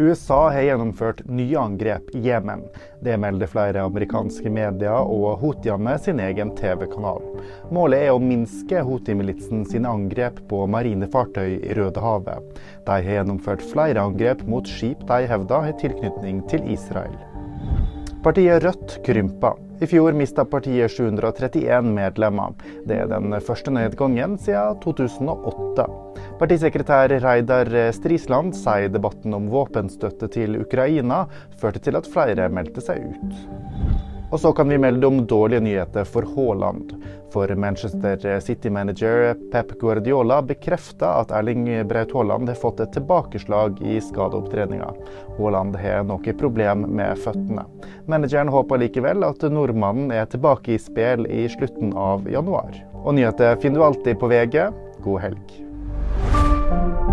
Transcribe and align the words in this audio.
USA 0.00 0.50
har 0.50 0.62
gjennomført 0.62 1.24
nye 1.26 1.58
angrep 1.58 2.10
i 2.14 2.20
Jemen. 2.28 2.60
Det 3.00 3.16
melder 3.18 3.50
flere 3.50 3.82
amerikanske 3.82 4.50
medier 4.50 4.94
og 5.10 5.40
houthiene 5.40 5.96
sin 5.98 6.20
egen 6.22 6.52
TV-kanal. 6.54 7.18
Målet 7.74 8.04
er 8.06 8.14
å 8.14 8.20
minske 8.22 8.84
houthi-militsen 8.86 9.64
sine 9.66 9.90
angrep 9.90 10.38
på 10.52 10.62
marine 10.70 11.10
fartøy 11.10 11.56
i 11.56 11.74
Rødehavet. 11.74 12.62
De 12.86 12.94
har 12.94 13.10
gjennomført 13.18 13.66
flere 13.72 14.06
angrep 14.06 14.46
mot 14.46 14.70
skip 14.70 15.02
de 15.10 15.26
hevder 15.32 15.66
har 15.66 15.78
tilknytning 15.82 16.44
til 16.46 16.70
Israel. 16.70 17.18
Partiet 18.22 18.62
Rødt 18.62 19.00
krymper. 19.02 19.58
I 19.82 19.86
fjor 19.90 20.14
mista 20.14 20.46
partiet 20.46 20.94
731 20.94 21.90
medlemmer. 21.94 22.54
Det 22.86 23.02
er 23.02 23.10
den 23.10 23.34
første 23.42 23.74
nedgangen 23.74 24.38
siden 24.38 24.78
2008. 24.86 26.07
Partisekretær 26.38 27.10
Reidar 27.18 27.66
Strisland 27.92 28.54
sier 28.54 28.92
debatten 28.94 29.34
om 29.34 29.48
våpenstøtte 29.50 30.28
til 30.30 30.54
Ukraina 30.60 31.24
førte 31.58 31.82
til 31.82 31.98
at 31.98 32.06
flere 32.06 32.46
meldte 32.54 32.84
seg 32.84 33.08
ut. 33.10 33.40
Og 34.30 34.38
så 34.38 34.52
kan 34.52 34.68
vi 34.68 34.78
melde 34.78 35.08
om 35.08 35.22
dårlige 35.26 35.64
nyheter 35.64 36.06
for 36.06 36.26
Haaland. 36.36 36.92
For 37.32 37.50
Manchester 37.56 38.40
City-manager 38.44 39.34
Pep 39.52 39.72
Guardiola 39.80 40.38
bekrefter 40.44 41.24
at 41.24 41.32
Erling 41.34 41.66
Braut 41.88 42.12
Haaland 42.14 42.52
har 42.52 42.60
fått 42.60 42.84
et 42.84 42.92
tilbakeslag 42.94 43.80
i 43.82 43.98
skadeopptreninga. 44.04 44.92
Haaland 45.38 45.78
har 45.82 46.04
noe 46.06 46.34
problem 46.38 46.86
med 47.00 47.18
føttene. 47.24 47.64
Manageren 48.06 48.52
håper 48.52 48.84
likevel 48.84 49.26
at 49.26 49.42
nordmannen 49.50 50.12
er 50.14 50.28
tilbake 50.30 50.76
i 50.76 50.82
spill 50.82 51.26
i 51.26 51.48
slutten 51.50 51.96
av 51.96 52.28
januar. 52.30 52.76
Og 53.02 53.16
nyheter 53.18 53.56
finner 53.58 53.82
du 53.82 53.88
alltid 53.88 54.20
på 54.20 54.30
VG. 54.30 54.68
God 55.02 55.24
helg. 55.24 55.67
Thank 56.68 57.00
you. 57.00 57.07